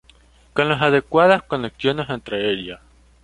[0.53, 2.79] Con las adecuadas conexiones entre ellas.